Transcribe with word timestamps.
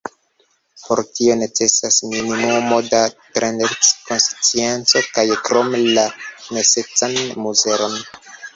Por 0.85 1.01
tio 1.17 1.35
necesas 1.41 1.97
minimumo 2.13 2.79
da 2.93 3.03
tendenc-konscienco 3.37 5.05
kaj 5.19 5.29
krome 5.49 5.85
la 6.01 6.09
necesan 6.59 7.23
mezuron. 7.47 8.01